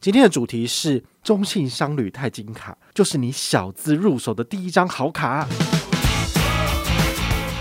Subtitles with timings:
[0.00, 5.44] 今天的主题是中信商旅钛金卡，就是你小资入手的第一张好卡。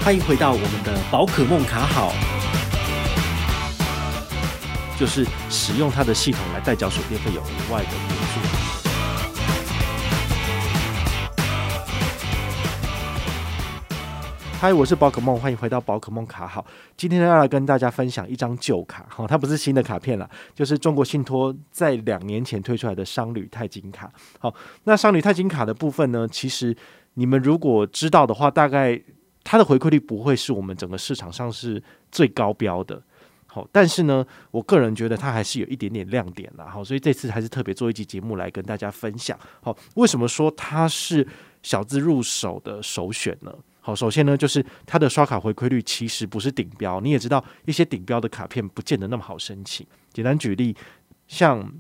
[0.02, 2.14] 欢迎回到我们的宝可梦卡好，
[5.00, 8.47] 就是使用它的系统来代缴水电费用额外的补助。
[14.60, 16.66] 嗨，我是宝可梦，欢迎回到宝可梦卡好。
[16.98, 24.12] 今天要来跟大家分享一张旧卡，哈，它不是新的卡片了，就是中国信托在两年前推出来的商旅钛金卡。
[24.40, 24.52] 好，
[24.86, 26.76] 那商旅钛金卡的部分呢，其实
[27.14, 29.00] 你们如果知道的话，大概
[29.44, 33.00] 它的回馈率不会是我们整个市场上是最高标的。
[33.46, 36.68] 好，但是呢，我个人觉得它还是有一点点亮点的。
[36.68, 39.38] 好，所以这次还是特别做一集节目来跟大家分享。
[39.62, 41.28] 好，为什么说它是
[41.62, 43.54] 小资入手的首选呢？
[43.88, 47.00] 好，首先呢，就是它的刷卡回馈率其实不是顶标。
[47.00, 49.88] 你也知道，一些顶标的卡片不见得那么好申请。
[50.12, 50.76] 简单举例，
[51.26, 51.72] 像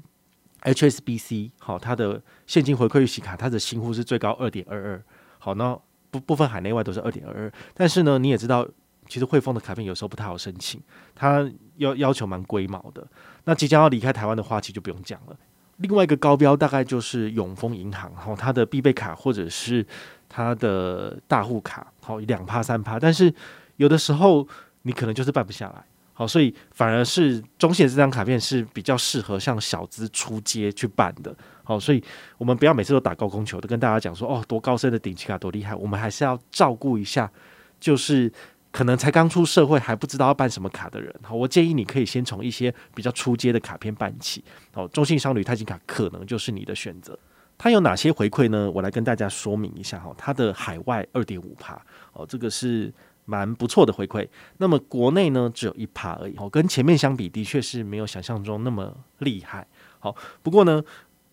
[0.62, 5.04] HSBC，好，它的现金回馈率洗卡，它的新户是最高二点二二。
[5.38, 5.78] 好，那
[6.10, 7.52] 部部分海内外都是二点二二。
[7.74, 8.66] 但是呢，你也知道，
[9.10, 10.82] 其实汇丰的卡片有时候不太好申请，
[11.14, 13.06] 它要要求蛮龟毛的。
[13.44, 15.36] 那即将要离开台湾的花旗就不用讲了。
[15.78, 19.86] 另外一个高标大概就是永丰银行，好，它的必备卡或者是。
[20.30, 23.34] 它的大户卡好两趴三趴，但是
[23.78, 24.46] 有的时候
[24.82, 25.82] 你可能就是办不下来，
[26.14, 32.04] 好，所以反而是中信这张卡片是比较适合像小资出街去办的，好，所以
[32.38, 37.32] 我们不要每次都打高空球都跟大家讲说哦多高深的顶级卡多厉害，我们还是要照顾一下，
[37.80, 38.30] 就是
[38.72, 47.18] 可能才刚出社会还不知道要办什么卡的人，好，我建议你可以先从一些比较出街的卡片办起，好，中信商旅钛金卡可能就是你的选择。
[47.58, 48.70] 它有哪些回馈呢？
[48.70, 50.14] 我来跟大家说明一下哈。
[50.16, 51.82] 它的海外二点五趴
[52.14, 52.94] 哦，这个是
[53.26, 54.28] 蛮不错的回馈。
[54.58, 59.66] 那么国内呢，只有一趴而已哦，跟前面相比，的确是没有想象中那么厉害。
[59.98, 60.84] 好，不过呢，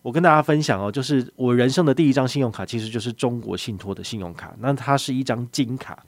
[0.01, 4.51] 我跟大家分享哦，就是我人生的第一张信用卡，其实就是中国信托的信用卡。
[4.59, 6.03] 那它是一张金卡，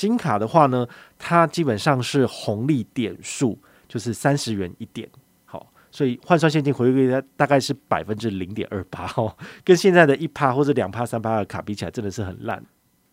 [0.00, 0.86] 金卡的话呢，
[1.18, 5.06] 它基本上是红利点数，就是三十元一点。
[5.44, 12.64] 好所以换算现金回馈率大概是百分之零点二八哦，跟现在的一趴或者两趴三趴的卡比起来，真的是很烂。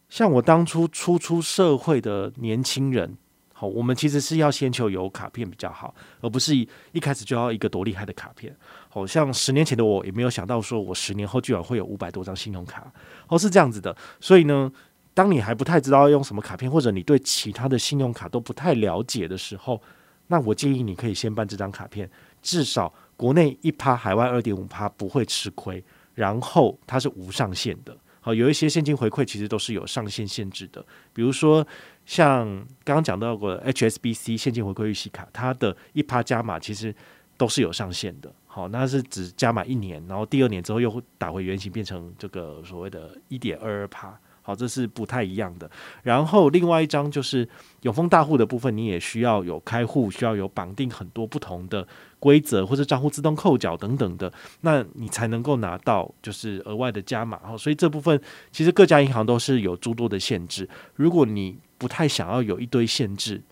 [0.07, 3.17] 像我当初初出社会的年轻人，
[3.51, 8.55] 好，我们其实是要先求有卡片比较好，而不是一开始就要一个多厉害的卡片。
[8.87, 12.89] 好像十年前的我也没有想到，说我十年后居然会有五百多张信用卡，
[13.27, 13.93] 哦，是这样子的。
[14.21, 14.71] 所以呢，
[15.17, 19.81] 当你还不太知道用什么卡片，或者你对其他的信用卡都不太了解的时候，
[20.27, 22.07] 那我建议你可以先办这张卡片。
[22.43, 25.83] 至少国内一趴，海外二点五趴不会吃亏，
[26.13, 27.97] 然后它是无上限的。
[28.21, 31.65] 好，有一些现金回馈其实都是有上限限制的，比如说
[32.05, 32.45] 像
[32.83, 36.93] 刚刚讲到过的 HSBC 现金回馈预习卡，它的一趴加码其实
[37.37, 38.31] 都是有上限的。
[38.45, 44.15] 好，那是只加码一年，然后第二年之后又会打回原形，变成这个所谓的一点二二趴。
[44.47, 45.69] 好，这是不太一样的。
[46.03, 47.45] 然后另外一张就是
[47.81, 51.85] 永丰大户的部分，你也需要有开户，需要有绑定很多不同的
[52.17, 54.31] 规则，或者账户自动扣缴等等的，
[54.61, 57.37] 那你才能够拿到就是额外的加码。
[57.43, 58.17] 好，所以这部分
[58.53, 60.69] 其实各家银行都是有诸多的限制。
[60.95, 63.43] 如果你不太想要有一堆限制，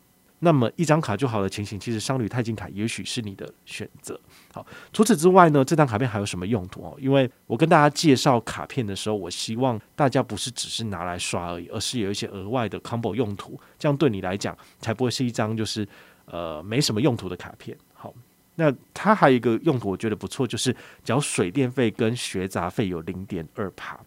[0.46, 4.18] 那么一张卡就好的情形，其实商旅钛金卡也许是你的选择。
[4.54, 4.64] 好，
[4.94, 6.96] 除此之外呢，这张卡片还有什么用途哦？
[7.00, 15.88] 因为我跟大家介绍卡片的时候，我希望大家不是只是拿来刷而已，而是有一些额外的 combo 用途，这样对你来讲才不会是一张就是
[16.26, 17.76] 呃没什么用途的卡片。
[17.96, 18.14] 好，
[18.54, 24.00] 那它还有一个用途，我觉得不错，就是缴水电费跟学杂费有零点二趴。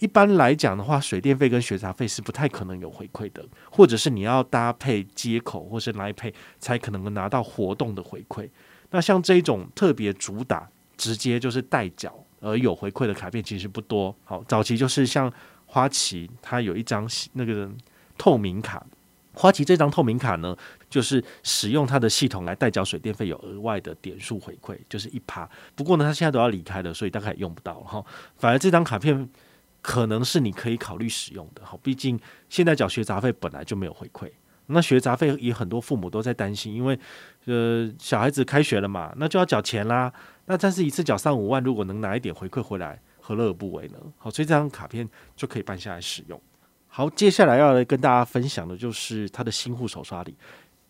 [0.00, 8.48] 一般来讲的话，水电费跟学杂费是不太可能有回馈的，或者是你要搭配接口或是来配才可能拿到活动的回馈。
[8.90, 10.66] 那像这种特别主打
[10.96, 14.14] 直接就是代缴而有回馈的卡片其实不多。
[14.24, 15.30] 好，早期就是像
[15.66, 17.70] 花旗，它有一张那个
[18.16, 18.84] 透明卡，
[19.34, 20.56] 花旗这张透明卡呢，
[20.88, 25.48] 就是使用它的系统来代缴水电费有额外的点数回馈，就是一趴。
[25.74, 28.04] 不过呢，它现在都要离开了，所以大概也用不到了哈。
[28.36, 29.28] 反而这张卡片。
[29.82, 32.18] 可能是你可以考虑使用的，好，毕竟
[32.48, 34.30] 现在缴学杂费本来就没有回馈，
[34.66, 36.98] 那学杂费也很多父母都在担心，因为
[37.46, 40.10] 呃小孩子开学了嘛，那就要缴钱啦，
[40.46, 43.98] 那但是一次缴三五万，如果能拿一点回馈回来，何乐而不为呢？
[44.18, 46.40] 好，所以这张卡片就可以办下来使用。
[46.86, 50.36] 好，接下来要来跟大家分享的就是它的新户手刷礼。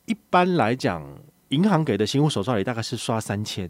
[0.04, 1.02] 一般来讲，
[1.48, 3.66] 银行给的新户手刷礼大概是刷三千。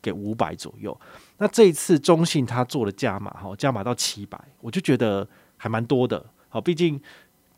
[0.00, 0.98] 给五百左右，
[1.38, 5.26] 那这一次中信他做了加码，哈，加码到七百，我就觉得
[5.56, 7.00] 还蛮多的，好，毕竟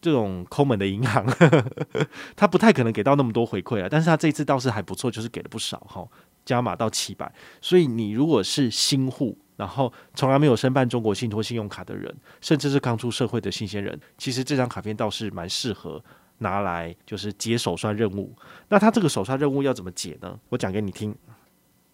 [0.01, 2.07] 这种抠门的银行，呵呵，
[2.37, 6.07] 他不太可能给到那么多回馈啊，但是他这次倒是还不错，就是给了不少，哈，
[6.45, 7.31] 加码到七百。
[7.61, 16.03] 所以你如果是新户，然后从来没有申办中国信托信用卡的人，甚至是刚出社会的新鲜人，其实这张卡片倒是蛮适合
[16.39, 18.33] 拿来就是解手刷任务。
[18.69, 20.39] 那他这个手刷任务要怎么解呢？
[20.49, 21.13] 我讲给你听。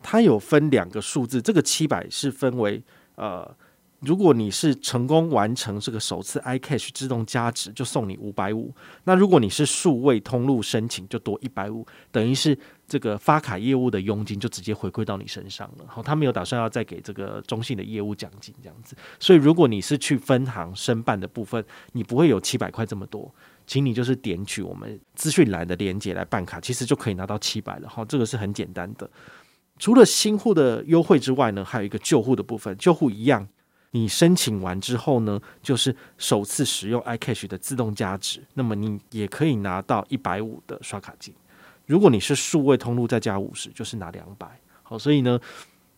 [0.05, 2.81] 它有分两个数字，这个七百是分为
[3.17, 3.57] 呃。
[4.01, 8.71] 如果你是成功完成这个首次 iCash 自动加值，就送你五百五。
[9.05, 15.87] 那如果你是数位通路申请，就多一百五，等于是这个发卡业务的佣金就直接回馈到你身上了。
[15.89, 18.95] 好，他没有打算要再给这个中信的业务奖金这样子。
[19.19, 23.35] 所以如果你是去分行申办的部分，你不会有七百块这么多，
[23.67, 27.89] 请你就是点取我们资讯栏的链接来办卡，其实就可以拿到七百了。
[27.89, 29.09] 好，这个是很简单的。
[29.79, 33.47] 除了新户的优惠之外呢，还有一个旧户的部分，旧户一样。
[33.91, 41.33] 你申请完之后呢，就是首次使用 iCash 的自动加值，那么你也可以拿到一百五的刷卡金。
[41.87, 44.49] 如果你是数位通路再加五十，就是拿两百。
[44.83, 45.39] 好，所以呢，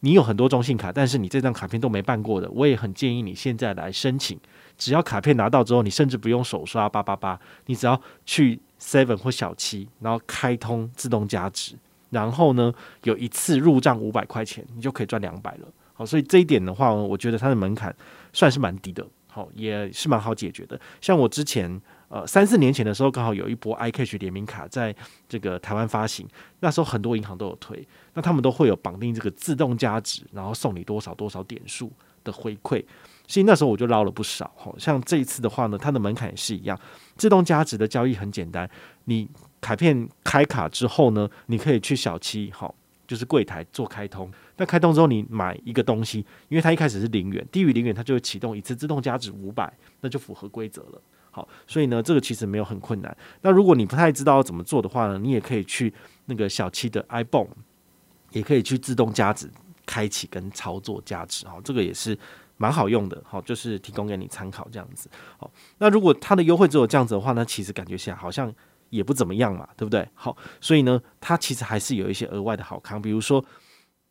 [0.00, 4.38] 你有很多中信卡，但是你这张卡片都没办过的，我也很建议你现在来申请。
[4.76, 11.74] 只要卡片拿到之后，你甚至不用手刷八八八，你只要去 Seven 或小七，然后开通自动加值，
[12.16, 12.72] 然后呢，
[13.02, 15.68] 有一次入账五百块钱，你就可以赚两百了。
[15.92, 17.94] 好，所以这一点的话，我觉得它的门槛
[18.32, 20.80] 算是蛮低的，好，也是蛮好解决的。
[21.00, 21.68] 像我之前
[22.08, 24.94] 呃三四年前的时候，刚好有一波 iCash 联名卡在
[25.28, 26.26] 这个台湾发行，
[26.60, 31.92] 那时候很多银行都有推，那他们都会有绑定这个自动加值，然后送你多少多少点数
[32.24, 32.82] 的回馈。
[33.28, 34.50] 所以那时候我就捞了不少。
[34.56, 36.78] 好，像这一次的话呢，它的门槛也是一样，
[37.16, 38.70] 自动加值的交易很简单，
[39.04, 39.28] 你
[39.60, 42.74] 卡片开卡之后呢，你可以去小七，好。
[43.08, 51.00] 就是柜台做开通，那开通之后你买一个东西，因为它一开始是零元，低于零元它就会启动一次自动加值五百，那就符合规则了。
[51.30, 53.16] 好，所以呢，这个其实没有很困难。
[53.42, 55.94] 那如果你不太知道怎么做的话呢，你也可以去
[56.24, 57.46] 那个小七的 ibon，
[58.32, 59.48] 也可以去自动加值
[59.86, 61.46] 开启跟操作加值。
[61.46, 62.18] 好，这个也是
[62.56, 63.22] 蛮好用的。
[63.24, 65.08] 好，就是提供给你参考这样子。
[65.38, 65.48] 好，
[65.78, 68.52] 那如果它的优惠只有这样子的话呢，其实感觉起来好像。
[68.90, 70.08] 也不怎么样嘛，对不对？
[70.14, 73.44] 好，所以呢，它其实还是有一些额外的好康，比如说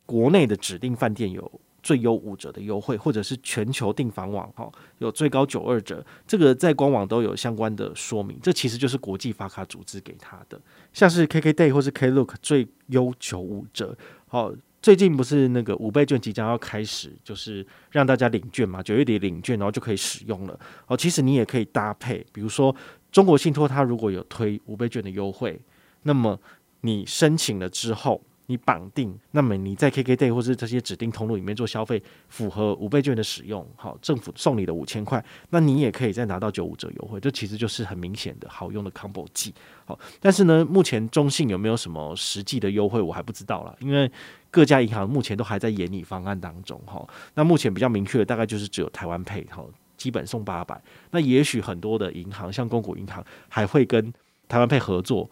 [0.05, 8.39] 国内的指定饭店有最优五折的优惠，或者是全球订房网哈有最高九二折，这个在官网都有相关的说明。
[8.41, 10.59] 这其实就是国际发卡组织给他的，
[10.93, 13.95] 像是 KKday 或是 Klook 最优九五折。
[14.27, 14.51] 好，
[14.81, 20.59] 最近不是那个五倍券即将要开始，就是让大家领券嘛，九月底领券，然后就可以使用了。
[20.87, 22.75] 哦，其实你也可以搭配，比如说。
[23.15, 25.57] 中国信托它如果有推五倍券的优惠，
[26.03, 26.37] 那么
[26.81, 39.53] 你申请了之后，你绑定，那么你在 KKday 或是这些指定通路里面做消费，符合五倍券的使用，好，政府送你的五千块，那你也可以再拿到九五折优惠，这其实就是很明显的好用的 combo 技，
[39.85, 44.11] 好，但是呢，目前中信有没有什么实际的优惠，我还不知道啦，因为
[44.51, 49.63] 各家银行目前都还在研拟方案当中，哈，那目前比较明确的大概就是只有台湾配哈。
[50.05, 50.79] 基本送八百，
[51.09, 54.13] 那也许很多的银行，像公股银行还会跟
[54.47, 55.27] 台湾配合作。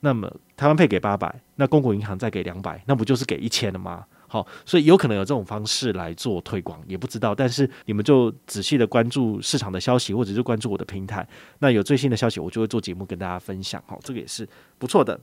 [0.00, 4.04] 那么台湾配给八百，那公股银行再给两百，那不就是给一千了吗？
[4.26, 7.34] 好，所以有可能有这种方式来做推广，也不知道。
[7.34, 11.26] 但是你们就仔细的关注市场的消息，或者是关注我的平台。
[11.60, 13.82] 那有最新的消息，我就会做节目跟大家分享。
[13.86, 14.46] 好，这个也是
[14.76, 15.18] 不错的。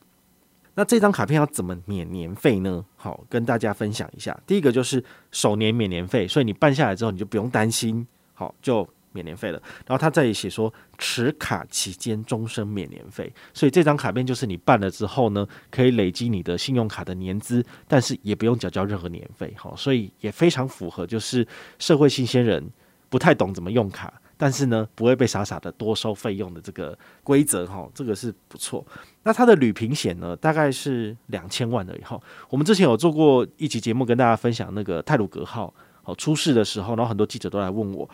[0.78, 2.84] 那这张卡片要怎么免年费呢？
[2.98, 4.38] 好，跟大家分享一下。
[4.46, 8.06] 第一个就是首年免年费，所以你办下来之后，你就不用担心。
[8.34, 8.86] 好，就
[9.16, 9.60] 免年费了。
[9.88, 13.34] 然后他再写说，持卡期间终身免年费。
[13.54, 19.54] 所以这张卡片就是你办了之后呢，可以累积你的信用卡的年资，但是也不用缴交任何年费。
[19.58, 21.48] 好，所以也非常符合就是
[21.80, 22.70] 社会新鲜人
[23.10, 27.66] 不太懂怎么用卡，但是呢不会被傻傻的多收费用的这个规则。
[27.66, 28.86] 哈，这个是不错。
[29.24, 32.02] 那它的旅平险呢，大概是两千万而已。
[32.02, 32.20] 哈，
[32.50, 35.74] 我们之前有做过一期节目跟大家分享那个泰鲁格号。
[36.04, 38.08] 好，出事的时候，然后很多记者都来问我，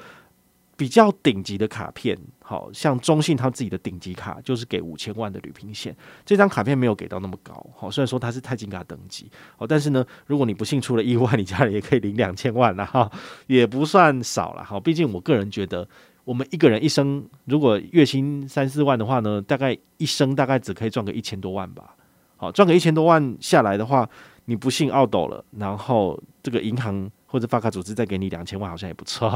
[0.82, 5.96] 比较顶级的卡片，好像中信他自己的顶级卡就是给五千万的旅平险，
[6.26, 13.12] 这张卡片没有给到那么高，好，虽然说它是钛金卡等级，好，但是呢，如果你不幸出了意外，你家里也可以领两千万了哈，
[13.46, 15.88] 也不算少了，好，毕竟我个人觉得，
[16.24, 21.96] 我们一个人一生如果月薪三四万的话呢，大概一生大概只可以赚个一千多万吧，
[22.38, 24.10] 好，赚个一千多万下来的话，
[24.46, 27.08] 你不幸懊斗了，然后这个银行。
[27.32, 29.32] 或者发卡组织再给你两千万，好像也不错，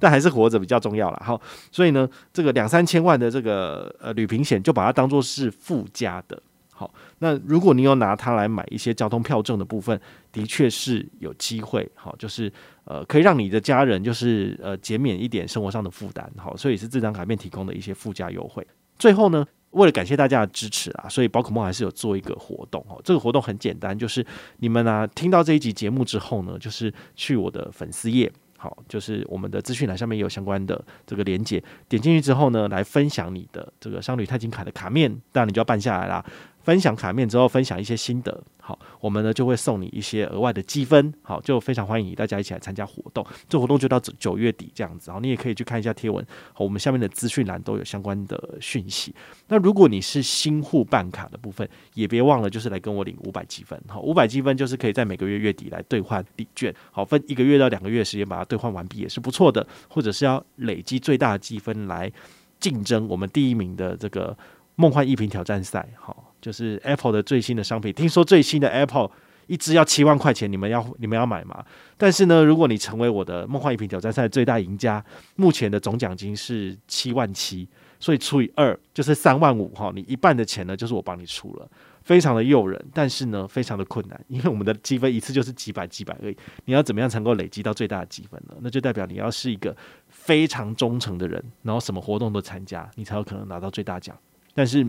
[0.00, 1.22] 但还是活着比较重要了。
[1.22, 1.38] 好，
[1.70, 6.42] 所以呢，这个两三千万的这个呃旅平险，就把它当做是附加的。
[6.72, 10.00] 好，那如果你有拿它来买一些交通票证的部分，
[10.32, 11.86] 的确是有机会。
[11.94, 12.50] 好，就是
[12.84, 16.30] 呃可以让你的家人就是呃减免一点生活上的负担。
[16.38, 18.66] 好，所以是这张卡片提供的一些附加优惠。
[18.98, 19.46] 最后呢。
[19.76, 23.00] 为了感谢大家的支持啊，所以宝可梦还是有做一个活动哦。
[23.04, 24.24] 这个活动很简单，就是
[24.58, 36.24] 你们啊听到这一集节目之后呢，就是去我的粉丝页，好，就是我们的资讯栏上面有相关的这个连接，点进去之后呢，来分享你的这个商旅钛金卡的卡面，当然你就要办下来啦。
[36.66, 43.24] 分享卡面之后，分享一些心得，好，我们呢就会送你一些额外的积分，好，就非常欢迎大家一起来参加活动。
[43.48, 49.14] 这活动就到九月底这样子，好，你也可以去看一下贴文，好，我们下面的资讯栏都有相关的讯息。
[49.46, 62.10] 那如果你是新户办卡的部分，也别忘了就是来跟我领五百积分，好，五百积分就是可以在每个月月底来兑换礼券，好，分一个月到两个月时间把它兑换完毕也是不错的，或者是要累积最大的积分来
[62.58, 64.36] 竞争我们第一名的这个
[64.74, 66.32] 梦幻一品挑战赛，好。
[66.46, 69.10] 就是 Apple 的最新的商品，听说最新的 Apple
[69.48, 71.64] 一支要七万块钱，你们要你们要买吗？
[71.96, 81.68] 但是呢，如果你成为我的梦幻一品挑战赛最大赢家，目前的总奖金是七万七，所以除以二就是三万五哈，你一半的钱呢就是我帮你出了，
[82.04, 86.36] 非常的诱人，但是呢非常的困难，因为我们的积分一次就是几百几百而已，
[86.66, 88.54] 你要怎么样才能够累积到最大的积分呢？
[88.60, 89.76] 那就代表你要是一个
[90.06, 94.16] 非常忠诚的人，然后什么活动都参加，你才有可能拿到最大奖，
[94.54, 94.86] 但是。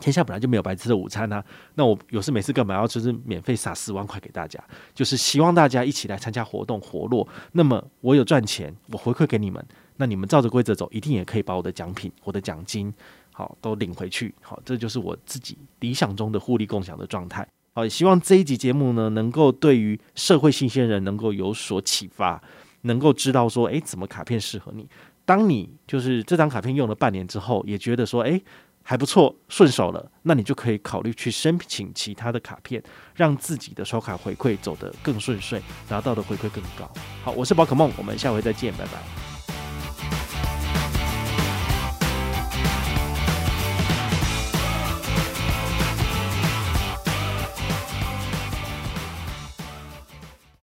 [0.00, 1.44] 天下本来就没有白吃的午餐啊！
[1.74, 4.58] 那我有事没事干嘛要就是免费撒四万块给大家？
[4.94, 7.28] 就是希望大家一起来参加活动活络。
[7.52, 9.64] 那么我有赚钱，我回馈给你们。
[9.98, 12.92] 那你们照着规则走，一定也可以把我的奖品、我的奖金，
[13.32, 14.34] 好都领回去。
[14.40, 17.46] 好，这就是我自己理想中的互利共享的状态。
[17.74, 22.42] 好，也希望这一集节目呢，能够对于社会新鲜人能够有所启发，
[22.82, 24.88] 能够知道说，诶，怎么卡片适合你？
[25.26, 28.42] 当你就是这张卡片用了半年之后，也觉得说，诶。
[28.82, 32.82] 还不错，顺手了，那你就可以考虑去申请其他的卡片，
[33.14, 36.90] 让自己的刷卡回馈走得更顺遂，拿到的回馈更高。
[37.22, 39.29] 好，我是宝可梦，我们下回再见，拜拜。